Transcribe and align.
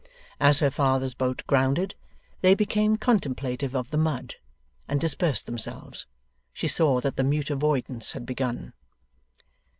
As 0.39 0.57
her 0.61 0.71
father's 0.71 1.13
boat 1.13 1.43
grounded, 1.45 1.93
they 2.41 2.55
became 2.55 2.97
contemplative 2.97 3.75
of 3.75 3.91
the 3.91 3.99
mud, 3.99 4.33
and 4.87 4.99
dispersed 4.99 5.45
themselves. 5.45 6.07
She 6.53 6.67
saw 6.67 7.01
that 7.01 7.17
the 7.17 7.23
mute 7.23 7.51
avoidance 7.51 8.13
had 8.13 8.25
begun. 8.25 8.73